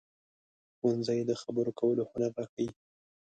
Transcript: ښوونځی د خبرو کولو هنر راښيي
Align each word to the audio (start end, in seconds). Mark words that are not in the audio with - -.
ښوونځی 0.77 1.19
د 1.29 1.31
خبرو 1.41 1.71
کولو 1.79 2.03
هنر 2.11 2.31
راښيي 2.37 2.69